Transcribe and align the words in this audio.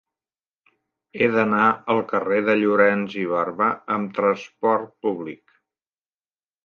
He 1.19 1.27
d'anar 1.35 1.67
al 1.95 2.01
carrer 2.13 2.39
de 2.47 2.55
Llorens 2.61 3.17
i 3.25 3.29
Barba 3.35 3.69
amb 3.99 4.17
trasport 4.19 4.93
públic. 5.07 5.59